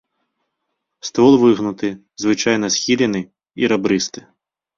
Ствол 1.07 1.33
выгнуты, 1.43 1.89
звычайна 2.25 2.67
схілены 2.77 3.21
і 3.27 3.63
рабрысты. 3.77 4.19